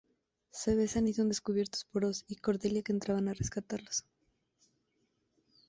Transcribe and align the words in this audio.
Se 0.49 0.73
besan 0.73 1.07
y 1.07 1.13
son 1.13 1.29
descubiertos 1.29 1.85
por 1.85 2.05
Oz 2.05 2.25
y 2.27 2.37
Cordelia 2.37 2.81
que 2.81 2.91
entraban 2.91 3.29
a 3.29 3.35
rescatarlos. 3.35 4.03